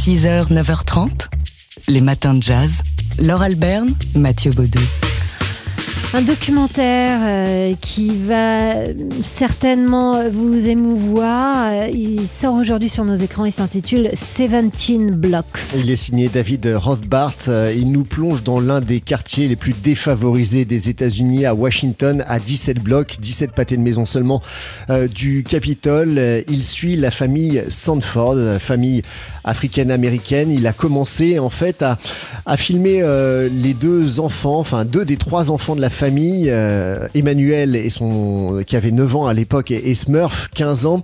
6h, 0.00 0.50
9h30, 0.50 1.28
les 1.88 2.00
matins 2.00 2.32
de 2.32 2.42
jazz. 2.42 2.80
Laure 3.18 3.42
Alberne, 3.42 3.92
Mathieu 4.14 4.50
Baudou. 4.50 4.80
Un 6.12 6.22
documentaire 6.22 7.20
euh, 7.22 7.74
qui 7.80 8.16
va 8.16 8.86
certainement 9.22 10.28
vous 10.28 10.68
émouvoir. 10.68 11.68
Euh, 11.68 11.88
Il 11.92 12.26
sort 12.26 12.54
aujourd'hui 12.54 12.88
sur 12.88 13.04
nos 13.04 13.14
écrans. 13.14 13.44
Il 13.44 13.52
s'intitule 13.52 14.10
17 14.10 15.12
Blocks. 15.12 15.44
Il 15.78 15.88
est 15.88 15.94
signé 15.94 16.28
David 16.28 16.66
Rothbart. 16.74 17.36
Euh, 17.46 17.72
Il 17.76 17.92
nous 17.92 18.02
plonge 18.02 18.42
dans 18.42 18.58
l'un 18.58 18.80
des 18.80 19.00
quartiers 19.00 19.46
les 19.46 19.54
plus 19.54 19.72
défavorisés 19.72 20.64
des 20.64 20.88
États-Unis, 20.88 21.46
à 21.46 21.54
Washington, 21.54 22.24
à 22.26 22.40
17 22.40 22.80
blocs, 22.80 23.18
17 23.20 23.52
pâtés 23.52 23.76
de 23.76 23.82
maison 23.82 24.04
seulement 24.04 24.42
euh, 24.88 25.06
du 25.06 25.44
Capitole. 25.44 26.42
Il 26.48 26.64
suit 26.64 26.96
la 26.96 27.12
famille 27.12 27.62
Sanford, 27.68 28.58
famille 28.58 29.02
africaine-américaine. 29.44 30.50
Il 30.50 30.66
a 30.66 30.72
commencé 30.72 31.38
en 31.38 31.50
fait 31.50 31.82
à, 31.82 31.98
filmer 32.56 33.00
euh, 33.02 33.48
les 33.50 33.74
deux 33.74 34.20
enfants, 34.20 34.58
enfin 34.58 34.84
deux 34.84 35.04
des 35.04 35.16
trois 35.16 35.50
enfants 35.50 35.76
de 35.76 35.80
la 35.80 35.90
famille, 35.90 36.48
euh, 36.48 37.06
Emmanuel 37.14 37.76
et 37.76 37.88
qui 38.66 38.76
avait 38.76 38.90
9 38.90 39.16
ans 39.16 39.26
à 39.26 39.34
l'époque 39.34 39.70
et, 39.70 39.94
Smurf 39.94 40.48
15 40.54 40.86
ans. 40.86 41.02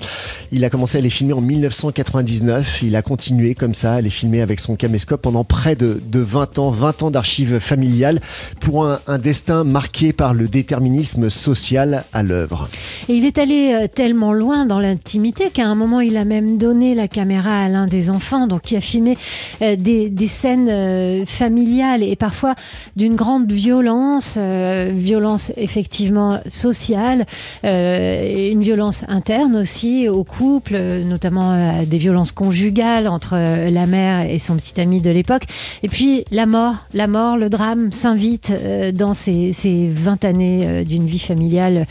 Il 0.52 0.64
a 0.64 0.70
commencé 0.70 0.98
à 0.98 1.00
les 1.00 1.10
filmer 1.10 1.32
en 1.32 1.40
1999. 1.40 2.82
Il 2.82 2.96
a 2.96 3.02
continué 3.02 3.54
comme 3.54 3.74
ça 3.74 3.94
à 3.94 4.00
les 4.00 4.10
filmer 4.10 4.40
avec 4.40 4.60
son 4.60 4.76
caméscope 4.76 5.22
pendant 5.22 5.44
près 5.44 5.76
de, 5.76 6.00
de 6.04 6.20
20 6.20 6.58
ans, 6.58 6.70
20 6.70 7.02
ans 7.04 7.10
d'archives 7.10 7.58
familiales 7.58 8.20
pour 8.60 8.86
un, 8.86 9.00
un 9.06 9.18
destin 9.18 9.64
marqué 9.64 10.12
par 10.12 10.34
le 10.34 10.48
déterminisme 10.48 11.30
social 11.30 12.04
à 12.12 12.22
l'œuvre. 12.22 12.68
Et 13.08 13.14
il 13.14 13.24
est 13.24 13.38
allé 13.38 13.72
euh, 13.74 13.86
tellement 13.92 14.32
loin 14.32 14.66
dans 14.66 14.80
l'intimité 14.80 15.50
qu'à 15.50 15.66
un 15.66 15.74
moment, 15.74 16.00
il 16.00 16.16
a 16.16 16.24
même 16.24 16.58
donné 16.58 16.94
la 16.94 17.08
caméra 17.08 17.60
à 17.60 17.68
l'un 17.68 17.86
des 17.86 18.10
enfants, 18.10 18.25
donc 18.48 18.62
qui 18.62 18.76
a 18.76 18.80
filmé 18.80 19.16
euh, 19.62 19.76
des, 19.76 20.26
scènes 20.26 20.68
euh, 20.68 21.24
familiales 21.24 22.02
et 22.02 22.16
parfois 22.16 22.54
d'une 22.96 23.14
grande 23.14 23.50
violence, 23.50 24.34
euh, 24.36 24.90
violence 24.92 25.52
effectivement 25.56 26.40
sociale, 26.48 27.26
une 27.62 28.62
violence 28.62 29.04
interne 29.08 29.56
aussi 29.56 30.08
au 30.08 30.24
couple, 30.24 30.76
notamment 31.04 31.84
des 31.84 31.98
violences 31.98 32.32
conjugales 32.32 33.06
entre 33.06 33.34
la 33.70 33.86
mère 33.86 34.28
et 34.28 34.38
son 34.38 34.56
petit 34.56 34.80
ami 34.80 35.00
de 35.00 35.10
l'époque. 35.10 35.44
Et 35.82 35.88
puis 35.88 36.24
la 36.30 36.46
mort, 36.46 36.74
la 36.92 37.06
mort, 37.06 37.36
le 37.36 37.48
drame 37.48 37.92
s'invite 37.92 38.52
dans 38.94 39.14
ces, 39.14 39.52
ces 39.52 39.88
20 39.88 40.24
années 40.24 40.84
d'une 40.84 41.06
vie 41.06 41.18
familiale 41.18 41.86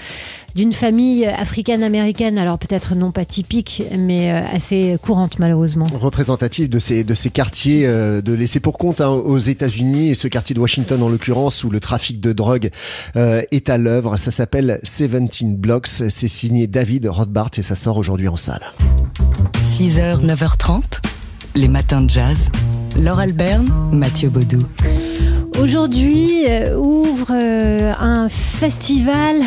d'une 0.55 0.71
famille 0.71 1.25
africaine-américaine, 1.25 2.37
alors 2.37 2.57
peut-être 2.57 2.95
non 2.95 3.11
pas 3.11 3.25
typique, 3.25 3.83
mais 3.97 4.31
euh, 4.31 4.41
assez 4.51 4.97
courante 5.01 5.37
malheureusement. 5.37 5.85
représentatif 5.93 6.69
de 6.69 6.79
ces, 6.79 7.03
de 7.03 7.13
ces 7.13 7.29
quartiers 7.29 7.85
euh, 7.85 8.21
de 8.21 8.33
laissés 8.33 8.61
pour 8.61 8.77
compte 8.77 9.01
hein, 9.01 9.09
aux 9.09 9.37
États-Unis 9.37 10.09
et 10.09 10.15
ce 10.15 10.27
quartier 10.27 10.55
de 10.55 10.59
Washington 10.59 11.01
en 11.03 11.09
l'occurrence 11.09 11.63
où 11.63 11.69
le 11.69 11.79
trafic 11.79 12.19
de 12.21 12.31
drogue 12.31 12.71
euh, 13.17 13.41
est 13.51 13.69
à 13.69 13.77
l'œuvre. 13.77 14.17
Ça 14.17 14.31
s'appelle 14.31 14.79
17 14.83 15.59
Blocks. 15.59 15.87
C'est 15.87 16.27
signé 16.27 16.67
David 16.67 17.07
Rothbart 17.07 17.51
et 17.57 17.61
ça 17.61 17.75
sort 17.75 17.97
aujourd'hui 17.97 18.27
en 18.27 18.37
salle. 18.37 18.61
6h, 19.55 20.25
9h30, 20.25 21.01
les 21.55 21.67
matins 21.67 22.01
de 22.01 22.09
jazz. 22.09 22.49
Laure 22.97 23.19
Alberne, 23.19 23.69
Mathieu 23.91 24.29
Baudou. 24.29 24.59
Aujourd'hui 25.61 26.45
euh, 26.47 26.77
ouvre 26.77 27.31
euh, 27.31 27.93
un 27.97 28.29
festival 28.29 29.41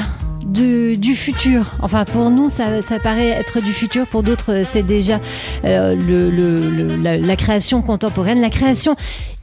du 0.49 1.15
futur. 1.15 1.75
Enfin, 1.83 2.05
pour 2.05 2.31
nous, 2.31 2.49
ça, 2.51 2.83
ça 2.83 2.99
paraît 2.99 3.29
être 3.29 3.61
du 3.61 3.73
futur. 3.73 4.07
Pour 4.07 4.23
d'autres, 4.23 4.63
c'est 4.71 4.83
déjà 4.83 5.21
euh, 5.65 5.95
le- 5.95 6.31
le- 6.31 6.71
le- 6.71 6.97
la, 6.97 7.17
la 7.19 7.37
création 7.37 7.83
contemporaine, 7.83 8.41
la 8.41 8.51
création 8.51 8.97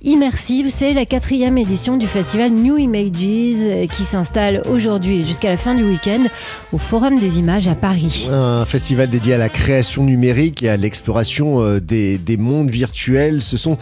immersive. 0.06 0.68
C'est 0.70 0.94
la 0.94 1.06
quatrième 1.06 1.58
édition 1.58 1.98
du 1.98 2.08
festival 2.08 2.52
New 2.52 2.78
Images 2.78 3.12
euh, 3.16 3.88
qui 3.88 4.06
s'installe 4.06 4.62
aujourd'hui 4.70 5.26
jusqu'à 5.26 5.50
la 5.50 5.58
fin 5.58 5.76
du 5.76 5.84
week-end 5.84 6.24
au 6.72 6.78
Forum 6.78 7.20
des 7.20 7.40
images 7.40 7.68
à 7.68 7.76
Paris. 7.76 8.28
Un 8.32 8.66
festival 8.66 9.10
dédié 9.10 9.34
à 9.34 9.38
la 9.38 9.50
création 9.50 10.04
numérique 10.04 10.64
et 10.64 10.70
à 10.70 10.78
l'exploration 10.78 11.62
euh, 11.62 11.80
des, 11.80 12.18
des 12.18 12.38
mondes 12.38 12.70
virtuels. 12.70 13.42
Ce 13.42 13.58
sont 13.58 13.78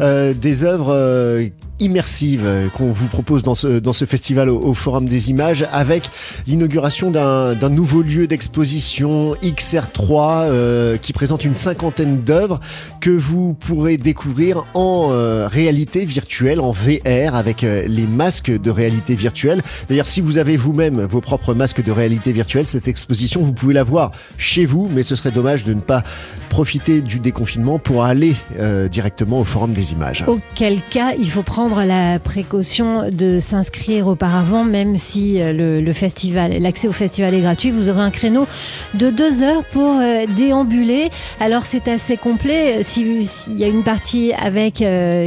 euh, 0.00 0.34
des 0.34 0.64
œuvres 0.64 0.92
euh, 0.92 1.48
immersives 1.80 2.44
euh, 2.44 2.68
qu'on 2.68 2.92
vous 2.92 3.06
propose 3.06 3.42
dans 3.42 3.54
ce, 3.54 4.04
festival 4.04 4.48
au, 4.48 4.74
Forum 4.74 5.08
des 5.08 5.30
images 5.30 5.66
avec 5.72 6.08
l'inauguration 6.46 7.10
d'un 7.10 7.68
nouveau 7.68 8.02
lieu 8.02 8.26
d'exposition 8.26 9.34
XR3 9.42 10.46
euh, 10.46 10.96
qui 10.96 11.12
présente 11.12 11.44
une 11.44 11.54
cinquantaine 11.54 12.22
d'œuvres 12.22 12.60
que 13.00 13.10
vous 13.10 13.54
pourrez 13.54 13.96
découvrir 13.96 14.64
en 14.74 15.08
euh, 15.10 15.48
réalité 15.48 15.67
virtuelle, 15.72 16.60
en 16.60 16.70
VR 16.70 17.34
avec 17.34 17.62
euh, 17.62 17.84
les 17.86 18.06
masques 18.06 18.50
de 18.50 18.70
réalité 18.70 19.14
virtuelle. 19.14 19.62
D'ailleurs, 19.88 20.06
si 20.06 20.20
vous 20.20 20.38
avez 20.38 20.56
vous-même 20.56 21.02
vos 21.02 21.20
propres 21.20 21.54
masques 21.54 21.82
de 21.84 21.92
réalité 21.92 22.32
virtuelle, 22.32 22.66
cette 22.66 22.88
exposition, 22.88 23.42
vous 23.42 23.52
pouvez 23.52 23.74
la 23.74 23.84
voir 23.84 24.12
chez 24.38 24.64
vous, 24.64 24.88
mais 24.94 25.02
ce 25.02 25.14
serait 25.14 25.30
dommage 25.30 25.64
de 25.64 25.74
ne 25.74 25.80
pas 25.80 26.02
profiter 26.48 27.00
du 27.00 27.18
déconfinement 27.18 27.78
pour 27.78 28.04
aller 28.04 28.34
euh, 28.58 28.88
directement 28.88 29.40
au 29.40 29.44
Forum 29.44 29.72
des 29.72 29.92
images. 29.92 30.24
Auquel 30.26 30.80
cas, 30.90 31.12
il 31.18 31.30
faut 31.30 31.42
prendre 31.42 31.82
la 31.84 32.18
précaution 32.18 33.10
de 33.10 33.38
s'inscrire 33.40 34.06
auparavant, 34.06 34.64
même 34.64 34.96
si 34.96 35.40
euh, 35.40 35.80
le, 35.80 35.92
festival, 35.92 36.52
l'accès 36.58 36.88
au 36.88 36.92
festival 36.92 37.34
est 37.34 37.40
gratuit. 37.42 37.70
Vous 37.70 37.88
aurez 37.90 38.00
un 38.00 38.10
créneau 38.10 38.46
de 38.94 39.10
deux 39.10 39.42
heures 39.42 39.64
pour 39.64 40.00
déambuler. 40.36 41.10
Alors 41.40 41.66
c'est 41.66 41.88
assez 41.88 42.16
complet. 42.16 42.82
Si- 42.82 43.26
S'il 43.26 43.58
y 43.58 43.64
a 43.64 43.68
une 43.68 43.82
partie 43.82 44.32
avec 44.32 44.82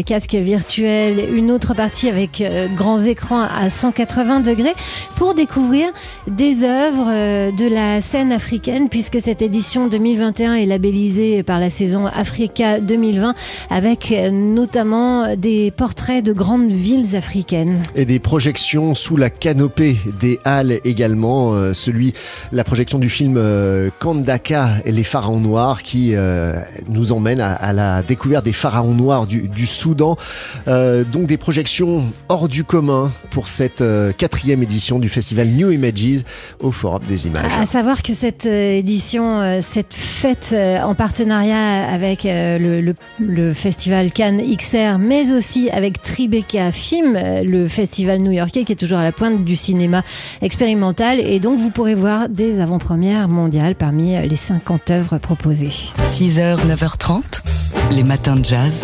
casque 0.05 0.30
virtuel, 0.39 1.25
une 1.33 1.51
autre 1.51 1.73
partie 1.73 2.07
avec 2.07 2.41
euh, 2.41 2.67
grands 2.75 2.99
écrans 2.99 3.41
à 3.41 3.69
180 3.69 4.39
degrés, 4.41 4.73
pour 5.17 5.33
découvrir 5.33 5.89
des 6.27 6.63
œuvres 6.63 7.09
euh, 7.09 7.51
de 7.51 7.67
la 7.67 8.01
scène 8.01 8.31
africaine, 8.31 8.87
puisque 8.89 9.19
cette 9.19 9.41
édition 9.41 9.87
2021 9.87 10.55
est 10.55 10.65
labellisée 10.65 11.43
par 11.43 11.59
la 11.59 11.69
saison 11.69 12.05
Africa 12.05 12.79
2020 12.79 13.33
avec 13.69 14.11
euh, 14.11 14.31
notamment 14.31 15.35
des 15.35 15.71
portraits 15.71 16.23
de 16.23 16.33
grandes 16.33 16.71
villes 16.71 17.15
africaines. 17.15 17.81
Et 17.95 18.05
des 18.05 18.19
projections 18.19 18.93
sous 18.93 19.17
la 19.17 19.29
canopée 19.29 19.97
des 20.19 20.39
halles 20.45 20.79
également. 20.85 21.73
celui, 21.73 22.13
la 22.51 22.63
projection 22.63 22.99
du 22.99 23.09
film 23.09 23.41
Kandaka 23.99 24.75
et 24.85 24.91
les 24.91 25.03
pharaons 25.03 25.39
noirs 25.39 25.83
qui 25.83 26.13
nous 26.87 27.11
emmène 27.11 27.39
à, 27.41 27.73
la 27.73 28.01
découverte 28.03 28.45
des 28.45 28.53
pharaons 28.53 28.93
noirs 28.93 29.27
du 29.27 29.67
Soudan. 29.67 30.17
Euh, 30.67 31.03
donc 31.03 31.27
des 31.27 31.37
projections 31.37 32.03
hors 32.29 32.47
du 32.49 32.63
commun 32.63 33.11
pour 33.31 33.47
cette 33.47 33.81
euh, 33.81 34.11
quatrième 34.11 34.63
édition 34.63 34.99
du 34.99 35.09
festival 35.09 35.47
New 35.47 35.71
Images 35.71 36.23
au 36.59 36.71
Forum 36.71 37.01
des 37.07 37.27
images. 37.27 37.51
À 37.59 37.65
savoir 37.65 38.01
que 38.03 38.13
cette 38.13 38.45
euh, 38.45 38.77
édition, 38.77 39.41
euh, 39.41 39.59
cette 39.61 39.93
fête 39.93 40.51
euh, 40.53 40.79
en 40.81 40.95
partenariat 40.95 41.85
avec 41.91 42.25
euh, 42.25 42.57
le, 42.57 42.81
le- 42.81 42.95
le 43.19 43.53
festival 43.53 44.11
Cannes 44.11 44.41
XR, 44.41 44.97
mais 44.99 45.31
aussi 45.31 45.69
avec 45.69 46.01
Tribeca 46.01 46.71
Film, 46.71 47.15
euh, 47.15 47.43
le 47.43 47.67
festival 47.67 48.19
new-yorkais 48.21 48.63
qui 48.63 48.71
est 48.73 48.75
toujours 48.75 48.97
à 48.99 49.03
la 49.03 49.11
pointe 49.11 49.43
du 49.43 49.55
cinéma 49.55 50.03
expérimental. 50.41 51.19
Et 51.19 51.39
donc 51.39 51.59
vous 51.59 51.69
pourrez 51.69 51.95
voir 51.95 52.29
des 52.29 52.59
avant-premières 52.59 53.27
mondiales 53.27 53.75
parmi 53.75 54.15
les 54.27 54.35
50 54.35 54.91
œuvres 54.91 55.17
proposées. 55.17 55.69
6h, 56.01 56.57
9h30, 56.67 57.21
les 57.91 58.03
matins 58.03 58.35
de 58.35 58.45
jazz. 58.45 58.83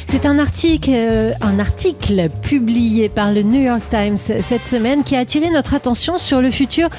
C'est 0.11 0.25
un 0.25 0.39
article, 0.39 0.91
euh, 0.93 1.31
un 1.39 1.57
article 1.57 2.27
publié 2.41 3.07
par 3.07 3.31
le 3.31 3.43
New 3.43 3.61
York 3.61 3.81
Times 3.89 4.17
cette 4.17 4.65
semaine 4.65 5.05
qui 5.05 5.15
a 5.15 5.19
attiré 5.19 5.49
notre 5.49 5.73
attention 5.73 6.17
sur 6.17 6.41
le 6.41 6.51
futur 6.51 6.89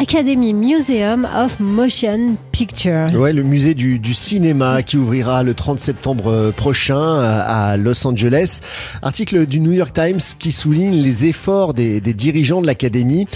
Academy 0.00 0.54
Museum 0.54 1.28
of 1.36 1.58
Motion 1.58 2.36
Picture. 2.52 3.08
Ouais, 3.14 3.32
le 3.32 3.42
musée 3.42 3.74
du, 3.74 4.14
cinéma 4.14 4.82
qui 4.82 4.96
ouvrira 4.96 5.42
le 5.42 5.54
30 5.54 5.80
septembre 5.80 6.28
euh, 6.28 6.52
prochain 6.52 6.96
euh, 6.96 7.42
à 7.44 7.76
Los 7.76 8.06
Angeles. 8.06 8.60
Article 9.02 9.44
du 9.46 9.58
New 9.58 9.72
York 9.72 9.92
Times 9.92 10.20
qui 10.38 10.52
souligne 10.52 10.94
les 10.94 11.26
efforts 11.26 11.74
des, 11.74 12.00
dirigeants 12.00 12.62
de 12.62 12.66
l'académie 12.68 13.26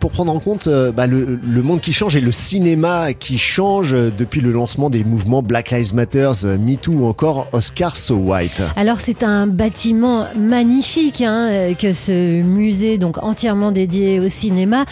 pour 0.00 0.12
prendre 0.12 0.32
en 0.32 0.38
compte 0.38 0.68
bah, 0.68 1.06
le, 1.06 1.38
le 1.44 1.62
monde 1.62 1.80
qui 1.80 1.92
change 1.92 2.16
et 2.16 2.20
le 2.20 2.32
cinéma 2.32 3.12
qui 3.12 3.36
change 3.36 3.92
depuis 3.92 4.40
le 4.40 4.50
lancement 4.50 4.88
des 4.88 5.04
mouvements 5.04 5.42
Black 5.42 5.70
Lives 5.72 5.94
Matter, 5.94 6.32
MeToo 6.58 6.92
ou 6.92 7.06
encore 7.06 7.48
Oscar 7.52 7.96
So 7.96 8.14
White. 8.14 8.61
Alors 8.76 9.00
c'est 9.00 9.22
un 9.22 9.46
bâtiment 9.46 10.26
magnifique 10.36 11.20
hein, 11.20 11.48
euh, 11.50 11.74
que 11.74 11.92
ce 11.92 12.42
musée 12.42 12.98
donc 12.98 13.22
entièrement 13.22 13.72
dédié 13.72 14.20
au 14.20 14.28
cinéma, 14.28 14.84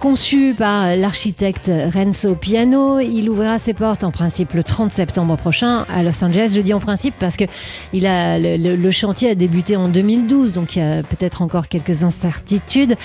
conçu 0.00 0.54
par 0.56 0.96
l'architecte 0.96 1.70
Renzo 1.92 2.34
Piano. 2.34 3.00
Il 3.00 3.28
ouvrira 3.28 3.58
ses 3.58 3.74
portes 3.74 4.04
en 4.04 4.10
principe 4.10 4.52
le 4.54 4.62
30 4.62 4.92
septembre 4.92 5.36
prochain 5.36 5.84
à 5.94 6.02
Los 6.02 6.22
Angeles. 6.22 6.52
Je 6.54 6.60
dis 6.60 6.74
en 6.74 6.80
principe 6.80 7.14
parce 7.18 7.36
que 7.36 7.44
il 7.92 8.06
a, 8.06 8.38
le, 8.38 8.76
le 8.76 8.90
chantier 8.90 9.30
a 9.30 9.34
débuté 9.34 9.76
en 9.76 9.88
2012, 9.88 10.52
donc 10.52 10.76
il 10.76 10.80
y 10.80 10.82
a 10.82 11.02
peut-être 11.02 11.42
encore 11.42 11.68
quelques 11.68 12.02
incertitudes. 12.02 12.96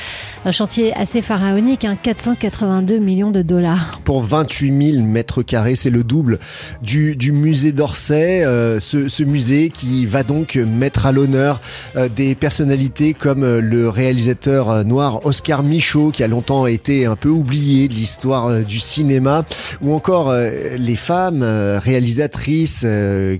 Un 0.45 0.51
chantier 0.51 0.93
assez 0.95 1.21
pharaonique, 1.21 1.85
hein, 1.85 1.97
482 2.01 2.99
millions 2.99 3.31
de 3.31 3.41
dollars. 3.41 3.91
Pour 4.03 4.21
28 4.23 4.91
000 4.93 5.03
mètres 5.03 5.43
carrés, 5.43 5.75
c'est 5.75 5.89
le 5.89 6.03
double 6.03 6.39
du, 6.81 7.15
du 7.15 7.31
musée 7.31 7.71
d'Orsay. 7.71 8.43
Euh, 8.43 8.79
ce, 8.79 9.07
ce, 9.07 9.23
musée 9.23 9.69
qui 9.69 10.05
va 10.13 10.21
donc 10.21 10.55
mettre 10.55 11.07
à 11.07 11.11
l'honneur 11.11 11.59
euh, 11.95 12.07
des 12.07 12.35
personnalités 12.35 13.15
comme 13.15 13.43
euh, 13.43 13.61
le 13.61 13.89
réalisateur 13.89 14.85
noir 14.85 15.25
Oscar 15.25 15.63
Michaud, 15.63 16.11
qui 16.11 16.23
a 16.23 16.27
longtemps 16.27 16.67
été 16.67 17.07
un 17.07 17.15
peu 17.15 17.29
oublié 17.29 17.87
de 17.87 17.95
l'histoire 17.95 18.63
du 18.63 18.77
cinéma, 18.79 19.43
ou 19.81 19.95
encore 19.95 20.33
les 20.77 20.95
femmes 20.95 21.43
réalisatrices 21.43 22.85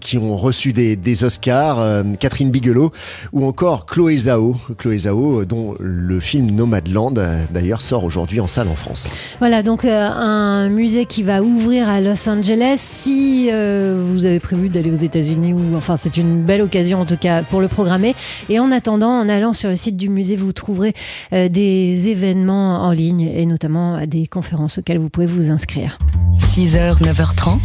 qui 0.02 0.18
ont 0.18 0.36
reçu 0.36 0.74
des, 0.74 1.24
Oscars, 1.24 2.04
Catherine 2.20 2.50
Bigelow, 2.50 2.92
ou 3.34 3.46
encore 3.46 3.86
Chloé 3.86 4.18
Zhao, 4.18 4.56
Chloé 4.78 4.98
Zhao 5.00 5.46
dont 5.46 5.76
le 5.80 6.20
film 6.20 6.52
Nomadland 6.52 7.20
d'ailleurs 7.52 7.82
sort 7.82 8.04
aujourd'hui 8.04 8.40
en 8.40 8.48
salle 8.48 8.68
en 8.68 8.76
France. 8.76 9.08
Voilà, 9.40 9.62
donc 9.62 9.86
un 9.86 10.70
musée 10.70 11.06
qui 11.06 11.24
va 11.24 11.44
ouvrir 11.44 11.90
à 11.90 12.02
Los 12.02 12.28
Angeles. 12.28 12.78
Si 12.78 13.50
euh, 13.52 14.02
vous 14.04 14.26
avez 14.26 14.40
prévu 14.40 14.70
d'aller 14.70 14.92
aux 14.92 14.96
États-Unis, 14.96 15.54
ou 15.54 15.76
enfin 15.76 15.98
c'est 15.98 16.18
une 16.18 16.42
belle 16.42 16.63
occasion 16.64 17.02
en 17.02 17.06
tout 17.06 17.18
cas 17.18 17.44
pour 17.44 17.62
le 17.62 17.68
programmer. 17.68 18.16
Et 18.50 18.60
en 18.60 18.72
attendant, 18.72 19.12
en 19.12 19.30
allant 19.30 19.54
sur 19.54 19.70
le 19.70 19.76
site 19.76 19.98
du 19.98 20.10
musée, 20.10 20.36
vous 20.36 20.54
trouverez 20.54 20.94
euh, 21.34 21.50
des 21.50 22.10
événements 22.10 22.84
en 22.84 22.92
ligne 22.92 23.22
et 23.22 23.46
notamment 23.46 24.06
des 24.06 24.28
conférences 24.28 24.78
auxquelles 24.78 25.00
vous 25.00 25.10
pouvez 25.10 25.28
vous 25.28 25.52
inscrire. 25.52 25.98
6h, 26.38 27.02
9h30, 27.02 27.60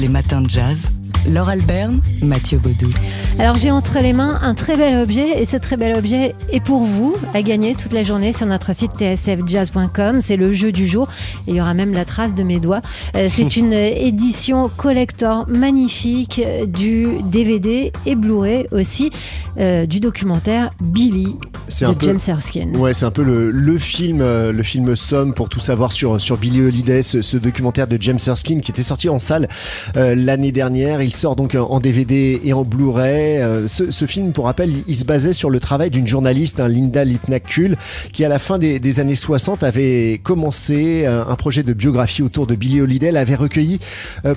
les 0.00 0.08
matins 0.08 0.40
de 0.40 0.50
jazz. 0.50 0.90
Laure 1.26 1.48
Alberne, 1.48 2.00
Mathieu 2.22 2.58
Baudou. 2.58 2.90
Alors 3.38 3.56
j'ai 3.56 3.70
entre 3.70 3.98
les 4.00 4.12
mains 4.12 4.38
un 4.42 4.54
très 4.54 4.76
bel 4.76 4.96
objet 5.02 5.40
et 5.40 5.46
ce 5.46 5.56
très 5.56 5.76
bel 5.76 5.96
objet 5.96 6.34
est 6.50 6.60
pour 6.60 6.82
vous 6.82 7.16
à 7.32 7.42
gagner 7.42 7.74
toute 7.74 7.92
la 7.92 8.04
journée 8.04 8.32
sur 8.32 8.46
notre 8.46 8.74
site 8.74 8.92
tsfjazz.com. 8.98 10.20
C'est 10.20 10.36
le 10.36 10.52
jeu 10.52 10.70
du 10.70 10.86
jour 10.86 11.08
et 11.46 11.52
il 11.52 11.56
y 11.56 11.60
aura 11.60 11.74
même 11.74 11.92
la 11.92 12.04
trace 12.04 12.34
de 12.34 12.42
mes 12.42 12.60
doigts. 12.60 12.82
Euh, 13.16 13.28
c'est 13.30 13.56
une 13.56 13.72
édition 13.72 14.70
collector 14.76 15.48
magnifique 15.48 16.42
du 16.66 17.08
DVD 17.24 17.92
et 18.06 18.14
Blu-ray 18.14 18.66
aussi 18.70 19.10
euh, 19.58 19.86
du 19.86 20.00
documentaire 20.00 20.70
Billy 20.82 21.36
de 21.80 21.86
un 21.86 21.94
James 22.00 22.20
Erskine. 22.26 22.76
Ouais, 22.76 22.92
c'est 22.92 23.04
un 23.04 23.10
peu 23.10 23.22
le, 23.22 23.50
le, 23.50 23.78
film, 23.78 24.20
euh, 24.20 24.52
le 24.52 24.62
film 24.62 24.96
somme 24.96 25.32
pour 25.32 25.48
tout 25.48 25.60
savoir 25.60 25.92
sur, 25.92 26.20
sur 26.20 26.36
Billy 26.36 26.60
Holiday, 26.60 27.02
ce, 27.02 27.22
ce, 27.22 27.36
documentaire 27.36 27.86
de 27.86 27.96
James 28.00 28.18
Erskine 28.26 28.60
qui 28.60 28.70
était 28.70 28.82
sorti 28.82 29.08
en 29.08 29.18
salle 29.18 29.48
euh, 29.96 30.14
l'année 30.14 30.52
dernière. 30.52 31.02
Il 31.02 31.13
sort 31.14 31.36
donc 31.36 31.54
en 31.54 31.80
DVD 31.80 32.40
et 32.44 32.52
en 32.52 32.64
Blu-ray. 32.64 33.38
Euh, 33.38 33.68
ce, 33.68 34.06
film, 34.06 34.32
pour 34.32 34.46
rappel, 34.46 34.70
il, 34.86 34.96
se 34.96 35.04
basait 35.04 35.32
sur 35.32 35.50
le 35.50 35.60
travail 35.60 35.90
d'une 35.90 36.06
journaliste, 36.06 36.60
hein, 36.60 36.68
Linda 36.68 37.04
Lipnack-Kuhl, 37.04 37.76
qui 38.12 38.24
à 38.24 38.28
la 38.28 38.38
fin 38.38 38.58
des, 38.58 39.00
années 39.00 39.14
60 39.14 39.62
avait 39.62 40.20
commencé 40.22 41.06
un, 41.06 41.26
un, 41.28 41.36
projet 41.36 41.62
de 41.62 41.72
biographie 41.72 42.22
autour 42.22 42.46
de 42.46 42.54
Billy 42.54 42.80
Holiday. 42.80 43.06
Elle 43.06 43.16
avait 43.16 43.34
recueilli 43.34 43.78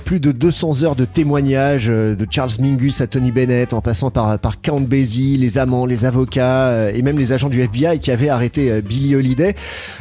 plus 0.05 0.19
de 0.19 0.31
200 0.31 0.83
heures 0.83 0.95
de 0.95 1.05
témoignages 1.05 1.87
de 1.87 2.27
Charles 2.29 2.51
Mingus 2.59 3.01
à 3.01 3.07
Tony 3.07 3.31
Bennett, 3.31 3.73
en 3.73 3.81
passant 3.81 4.11
par, 4.11 4.37
Count 4.61 4.81
Basie, 4.81 5.37
les 5.37 5.57
amants, 5.57 5.85
les 5.85 6.05
avocats 6.05 6.91
et 6.91 7.01
même 7.01 7.17
les 7.17 7.31
agents 7.31 7.49
du 7.49 7.61
FBI 7.61 7.99
qui 7.99 8.11
avaient 8.11 8.29
arrêté 8.29 8.81
Billy 8.81 9.15
Holiday. 9.15 9.55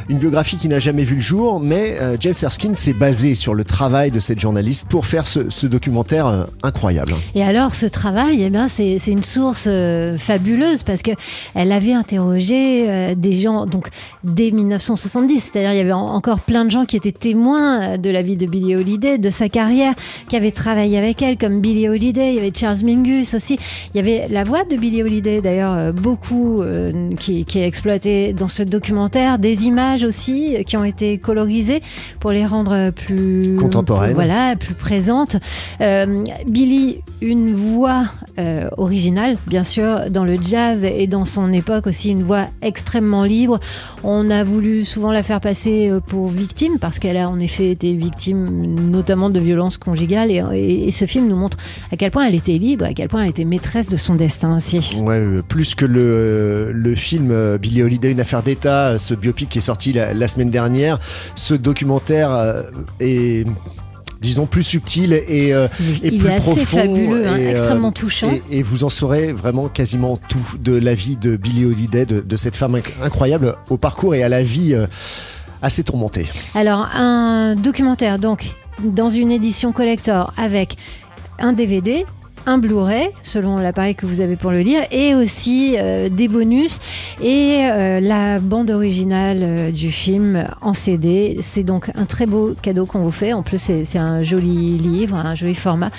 Une 0.09 0.17
biographie 0.17 0.57
qui 0.57 0.67
n'a 0.67 0.79
jamais 0.79 1.03
vu 1.03 1.15
le 1.15 1.21
jour, 1.21 1.59
mais 1.59 1.97
James 2.19 2.33
Erskine 2.41 2.75
s'est 2.75 2.93
basé 2.93 3.35
sur 3.35 3.53
le 3.53 3.63
travail 3.63 4.11
de 4.11 4.19
cette 4.19 4.39
journaliste 4.39 4.87
pour 4.89 5.05
faire 5.05 5.27
ce 5.27 5.67
documentaire 5.67 6.47
incroyable. 6.67 7.13
Et 7.35 7.43
alors, 7.43 7.73
ce 7.73 7.85
travail, 7.85 8.43
eh 8.43 8.49
bien, 8.49 8.67
c'est, 8.67 8.97
une 9.07 9.23
source 9.23 9.65
euh, 9.67 10.17
fabuleuse 10.17 10.83
parce 10.83 11.01
que 11.01 11.11
elle 11.55 11.71
avait 11.71 11.93
interrogé 11.93 12.89
euh, 12.89 13.15
des 13.15 13.37
gens, 13.37 13.65
donc 13.65 13.87
dès 14.23 14.51
1970, 14.51 15.49
c'est-à-dire 15.51 15.71
il 15.73 15.77
y 15.77 15.81
avait 15.81 15.91
en, 15.91 16.07
encore 16.07 16.39
plein 16.39 16.65
de 16.65 16.71
gens 16.71 16.85
qui 16.85 16.95
étaient 16.95 17.11
témoins 17.11 17.81
euh, 17.81 17.97
de 17.97 18.09
la 18.09 18.21
vie 18.21 18.37
de 18.37 18.45
Billie 18.45 18.75
Holiday, 18.75 19.17
de 19.17 19.29
sa 19.29 19.49
carrière, 19.49 19.93
qui 20.29 20.35
avaient 20.35 20.51
travaillé 20.51 20.97
avec 20.97 21.21
elle, 21.21 21.37
comme 21.37 21.61
Billie 21.61 21.87
Holiday. 21.89 22.29
Il 22.29 22.35
y 22.35 22.39
avait 22.39 22.51
Charles 22.53 22.83
Mingus 22.83 23.33
aussi. 23.33 23.57
Il 23.93 23.97
y 23.97 23.99
avait 23.99 24.27
la 24.29 24.43
voix 24.43 24.63
de 24.63 24.75
Billie 24.75 25.03
Holiday, 25.03 25.41
d'ailleurs, 25.41 25.73
euh, 25.73 25.91
beaucoup 25.91 26.61
qui, 27.19 27.45
qui, 27.45 27.59
est 27.59 27.67
exploitée 27.67 28.33
dans 28.33 28.47
ce 28.47 28.63
documentaire, 28.63 29.39
des 29.39 29.65
images 29.65 30.03
aussi 30.03 30.63
qui 30.65 30.77
ont 30.77 30.83
été 30.83 31.17
colorisées 31.17 31.81
pour 32.19 32.31
les 32.31 32.45
rendre 32.45 32.91
plus 32.91 33.55
contemporaines, 33.55 34.13
voilà, 34.13 34.55
plus 34.55 34.73
présentes. 34.73 35.37
Euh, 36.57 36.59
Billy, 36.59 37.03
une 37.21 37.53
voix 37.53 38.05
euh, 38.39 38.69
originale, 38.77 39.37
bien 39.47 39.63
sûr, 39.63 40.09
dans 40.09 40.23
le 40.23 40.37
jazz 40.41 40.83
et 40.83 41.07
dans 41.07 41.25
son 41.25 41.53
époque 41.53 41.87
aussi, 41.87 42.09
une 42.09 42.23
voix 42.23 42.47
extrêmement 42.61 43.23
libre. 43.23 43.59
On 44.03 44.29
a 44.29 44.43
voulu 44.43 44.83
souvent 44.83 45.11
la 45.11 45.23
faire 45.23 45.39
passer 45.39 45.89
euh, 45.89 45.99
pour 45.99 46.27
victime 46.27 46.79
parce 46.79 46.99
qu'elle 46.99 47.17
a 47.17 47.29
en 47.29 47.39
effet 47.39 47.69
été 47.69 47.93
victime 47.95 48.89
notamment 48.89 49.29
de 49.29 49.39
violences 49.39 49.77
conjugales 49.77 50.31
et, 50.31 50.91
ce 50.91 51.05
film 51.05 51.27
nous 51.27 51.35
montre 51.35 51.57
à 51.91 51.97
quel 51.97 52.09
point 52.09 52.25
elle 52.25 52.33
était 52.33 52.57
libre, 52.57 52.85
à 52.85 52.93
quel 52.93 53.07
point 53.07 53.23
elle 53.23 53.29
était 53.29 53.45
maîtresse 53.45 53.89
de 53.89 53.97
son 53.97 54.15
destin 54.15 54.57
aussi. 54.57 54.97
Ouais, 54.99 55.21
plus 55.47 55.75
que 55.75 55.85
le, 55.85 56.71
le 56.73 56.95
film 56.95 57.57
Billie 57.57 57.83
Holiday, 57.83 58.11
une 58.11 58.19
affaire 58.19 58.41
d'État, 58.41 58.97
ce 58.97 59.13
biopic 59.13 59.49
qui 59.49 59.59
est 59.59 59.61
sorti 59.61 59.93
la 59.93 60.27
semaine 60.27 60.49
dernière, 60.49 60.99
ce 61.35 61.53
documentaire 61.53 62.63
est 62.99 63.45
disons 64.21 64.45
plus 64.45 64.63
subtil 64.63 65.13
et, 65.13 65.53
euh, 65.53 65.67
et 66.03 66.09
il 66.09 66.19
plus 66.19 66.27
est 66.27 66.33
assez 66.33 66.51
profond 66.51 66.77
fabuleux, 66.77 67.27
hein, 67.27 67.37
et, 67.37 67.47
extrêmement 67.49 67.91
touchant. 67.91 68.29
Et, 68.31 68.59
et, 68.59 68.63
vous 68.63 68.83
en 68.83 68.89
saurez 68.89 69.31
vraiment 69.31 69.67
quasiment 69.67 70.17
tout 70.29 70.45
de 70.59 70.73
la 70.73 70.93
vie 70.93 71.15
de 71.15 71.35
Billie 71.35 71.65
Holiday, 71.65 72.05
de, 72.05 72.21
de 72.21 72.37
cette 72.37 72.55
femme 72.55 72.79
incroyable 73.01 73.55
au 73.69 73.77
parcours 73.77 74.15
et 74.15 74.23
à 74.23 74.29
la 74.29 74.43
vie 74.43 74.73
euh, 74.73 74.87
assez 75.61 75.83
tourmentée. 75.83 76.27
Alors 76.55 76.87
un 76.93 77.55
documentaire 77.55 78.19
donc 78.19 78.45
dans 78.83 79.09
une 79.09 79.31
édition 79.31 79.71
collector 79.71 80.33
avec 80.37 80.77
un 81.39 81.53
DVD, 81.53 82.05
un 82.47 82.57
Blu-ray 82.57 83.09
selon 83.21 83.57
l'appareil 83.57 83.93
que 83.93 84.05
vous 84.05 84.21
avez 84.21 84.35
pour 84.35 84.51
le 84.51 84.61
lire 84.61 84.81
et 84.89 85.13
aussi 85.13 85.75
euh, 85.77 86.09
des 86.09 86.27
bonus 86.27 86.79
et 87.21 87.59
euh, 87.61 87.99
la 87.99 88.39
bande 88.39 88.71
originale 88.71 89.39
euh, 89.41 89.71
du 89.71 89.91
film 89.91 90.47
en 90.61 90.73
CD. 90.73 91.37
C'est 91.41 91.63
donc 91.63 91.91
un 91.95 92.05
très 92.05 92.25
beau 92.25 92.55
cadeau 92.61 92.85
qu'on 92.85 92.99
vous 92.99 93.11
fait. 93.11 93.33
En 93.33 93.43
plus, 93.43 93.59
c'est 93.59 93.97
un 93.97 94.23
joli 94.23 94.77
livre, 94.77 95.15
un 95.15 95.35
joli 95.35 95.55
format. 95.55 95.91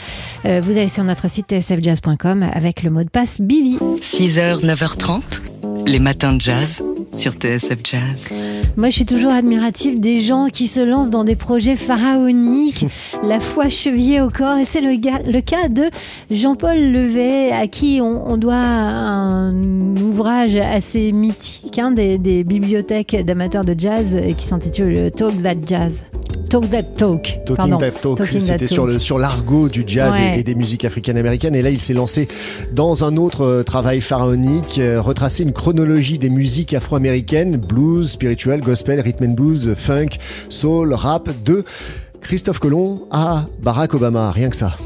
Vous 0.44 0.70
allez 0.70 0.88
sur 0.88 1.04
notre 1.04 1.28
site 1.28 1.48
tsfjazz.com 1.48 2.42
avec 2.52 2.82
le 2.82 2.90
mot 2.90 3.02
de 3.02 3.08
passe 3.08 3.40
Billy. 3.40 3.78
6h, 4.00 4.64
9h30, 4.64 5.22
les 5.86 5.98
matins 5.98 6.32
de 6.32 6.40
jazz 6.40 6.82
sur 7.12 7.32
TSF 7.32 7.78
Jazz. 7.84 8.32
Moi, 8.76 8.90
je 8.90 8.94
suis 8.94 9.06
toujours 9.06 9.32
admirative 9.32 10.00
des 10.00 10.20
gens 10.20 10.48
qui 10.52 10.68
se 10.68 10.80
lancent 10.80 11.10
dans 11.10 11.24
des 11.24 11.36
projets 11.36 11.76
pharaoniques, 11.76 12.86
la 13.22 13.40
foi 13.40 13.68
chevillée 13.68 14.20
au 14.20 14.30
corps. 14.30 14.58
Et 14.58 14.64
c'est 14.64 14.80
le, 14.80 14.90
le, 14.90 15.40
cas 15.40 15.68
de 15.68 15.90
Jean-Paul 16.30 16.76
Levet, 16.76 17.50
à 17.52 17.66
qui 17.66 18.00
on, 18.02 18.36
doit 18.36 18.54
un 18.54 19.54
ouvrage 19.96 20.56
assez 20.56 21.12
mythique 21.12 21.78
hein, 21.78 21.90
des, 21.90 22.18
des, 22.18 22.44
bibliothèques 22.44 23.16
d'amateurs 23.24 23.64
de 23.64 23.74
jazz 23.76 24.16
qui 24.36 24.46
s'intitule 24.46 25.10
Talk 25.10 25.42
That 25.42 25.56
Jazz. 25.66 26.04
Talk 26.48 26.70
That 26.70 26.82
Talk. 26.96 27.22
Talking 27.44 27.56
Pardon. 27.56 27.78
That 27.78 27.90
Talk. 27.92 28.18
C'était 28.38 28.66
sur 28.66 28.86
le 28.86 28.98
sur 28.98 29.18
l'argot 29.18 29.68
du 29.68 29.84
jazz 29.86 30.16
ouais. 30.16 30.36
et, 30.36 30.40
et, 30.40 30.42
des 30.42 30.54
musiques 30.54 30.84
africaines-américaines. 30.84 31.54
Et 31.54 31.62
là, 31.62 31.70
il 31.70 31.80
s'est 31.80 31.94
lancé 31.94 32.28
dans 32.72 33.04
un 33.04 33.16
autre 33.16 33.42
euh, 33.42 33.62
travail 33.62 34.00
pharaonique, 34.00 34.78
euh, 34.78 35.00
retracer 35.00 35.42
une 35.42 35.52
chronologie 35.52 36.18
des 36.18 36.30
musiques 36.30 36.74
afro-américaines, 36.74 37.56
blues, 37.56 38.10
spirituel, 38.10 38.60
gospel, 38.60 39.00
rhythm 39.00 39.24
and 39.24 39.34
blues, 39.34 39.74
funk, 39.76 40.18
soul, 40.48 40.94
rap, 40.94 41.28
de 41.44 41.64
Christophe 42.20 42.58
Colomb 42.58 43.06
à 43.10 43.46
Barack 43.62 43.94
Obama. 43.94 44.30
Rien 44.30 44.50
que 44.50 44.56
ça. 44.56 44.76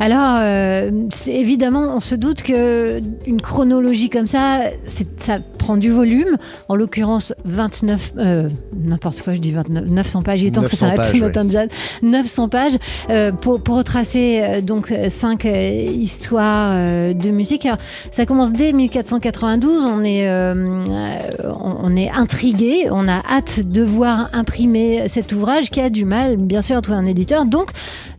Alors, 0.00 0.36
euh, 0.40 0.90
évidemment, 1.26 1.94
on 1.94 2.00
se 2.00 2.14
doute 2.14 2.42
que 2.42 3.00
une 3.26 3.40
chronologie 3.40 4.10
comme 4.10 4.26
ça, 4.26 4.70
ça 5.18 5.38
prend 5.58 5.76
du 5.76 5.90
volume. 5.90 6.36
En 6.68 6.76
l'occurrence, 6.76 7.32
29, 7.44 8.12
euh, 8.18 8.48
n'importe 8.74 9.22
quoi, 9.22 9.34
je 9.34 9.40
dis 9.40 9.52
29, 9.52 9.86
900 9.86 10.22
pages. 10.22 10.42
Il 10.42 10.48
est 10.48 10.50
temps 10.50 10.62
que 10.62 10.70
ça 10.70 10.76
s'arrête 10.76 11.04
ce 11.04 11.16
matin 11.16 11.44
de 11.44 11.50
jazz. 11.50 11.68
900 12.02 12.48
pages 12.48 12.76
euh, 13.10 13.32
pour, 13.32 13.60
pour, 13.62 13.76
retracer 13.76 14.40
euh, 14.40 14.60
donc 14.60 14.92
cinq 15.08 15.44
euh, 15.44 15.86
histoires 15.88 16.74
de 17.14 17.30
musique. 17.30 17.66
Alors, 17.66 17.78
ça 18.10 18.26
commence 18.26 18.52
dès 18.52 18.72
1492. 18.72 19.86
On 19.86 20.04
est, 20.04 20.30
on, 20.30 21.96
est 21.96 22.10
intrigué. 22.10 22.88
On 22.90 23.08
a 23.08 23.22
hâte 23.28 23.60
de 23.60 23.82
voir 23.82 24.30
imprimer 24.32 25.08
cet 25.08 25.32
ouvrage 25.32 25.70
qui 25.70 25.80
a 25.80 25.90
du 25.90 26.04
mal, 26.04 26.36
bien 26.36 26.62
sûr, 26.62 26.76
à 26.76 26.82
trouver 26.82 26.98
un 26.98 27.06
éditeur. 27.06 27.44
Donc, 27.44 27.70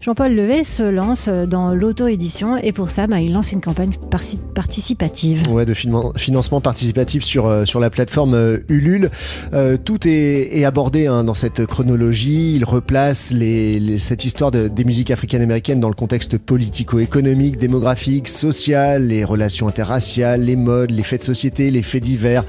Jean-Paul 0.01 0.33
Levet 0.33 0.63
se 0.63 0.83
lance 0.83 1.29
dans 1.29 1.66
dans 1.67 1.75
l'auto-édition 1.75 2.55
et 2.55 2.71
pour 2.71 2.89
ça, 2.89 3.07
bah, 3.07 3.19
il 3.19 3.33
lance 3.33 3.51
une 3.51 3.59
campagne 3.59 3.91
participative. 4.55 5.43
Ouais, 5.49 5.65
de 5.65 5.73
financement 5.73 6.61
participatif 6.61 7.23
sur, 7.23 7.45
euh, 7.45 7.65
sur 7.65 7.81
la 7.81 7.89
plateforme 7.89 8.35
euh, 8.35 8.59
Ulule. 8.69 9.09
Euh, 9.53 9.75
tout 9.75 10.07
est, 10.07 10.57
est 10.57 10.63
abordé 10.63 11.07
hein, 11.07 11.25
dans 11.25 11.33
cette 11.33 11.65
chronologie. 11.65 12.53
Il 12.55 12.63
replace 12.63 13.31
les, 13.31 13.97
cette 13.97 14.23
histoire 14.23 14.51
de, 14.51 14.69
des 14.69 14.85
musiques 14.85 15.11
africaines-américaines 15.11 15.81
dans 15.81 15.89
le 15.89 15.95
contexte 15.95 16.37
politico-économique, 16.37 17.57
démographique, 17.57 18.29
social, 18.29 19.07
les 19.07 19.25
relations 19.25 19.67
interraciales, 19.67 20.43
les 20.43 20.55
modes, 20.55 20.91
les 20.91 21.03
faits 21.03 21.19
de 21.19 21.25
société, 21.25 21.69
les 21.69 21.83
faits 21.83 22.03
divers, 22.03 22.45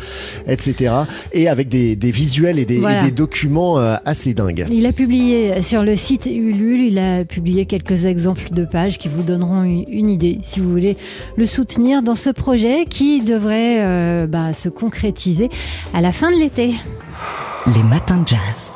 etc. 0.47 0.95
Et 1.33 1.49
avec 1.49 1.69
des, 1.69 1.97
des 1.97 2.13
visuels 2.13 2.61
et 2.61 2.65
des, 2.65 2.77
et 2.77 3.05
des 3.05 3.11
documents 3.11 3.79
assez 3.79 4.33
dingues. 4.33 4.67
Il 4.71 4.87
a 4.87 4.93
publié 4.93 5.61
sur 5.63 5.83
le 5.83 5.97
site 5.97 6.27
Ulule, 6.27 6.85
il 6.85 6.99
a 6.99 7.25
publié 7.25 7.67
quelques 7.67 8.05
exemples 8.05 8.51
de 8.53 8.65
pages 8.65 8.99
vous 9.09 9.23
donneront 9.23 9.63
une 9.63 10.11
idée 10.11 10.39
si 10.43 10.61
vous 10.61 10.71
voulez 10.71 10.97
le 11.37 11.47
soutenir 11.47 12.03
dans 12.03 12.15
ce 12.15 12.31
projet 12.31 12.85
qui 12.85 13.21
devrait 13.21 13.79
euh, 13.81 14.27
bah, 14.27 14.53
se 14.53 14.69
concrétiser 14.69 15.51
à 15.95 16.01
la 16.01 16.13
fin 16.13 16.31
de 16.31 16.37
l'été. 16.37 16.75
Les 17.75 17.83
matins 17.83 18.19
de 18.19 18.29
jazz. 18.29 18.73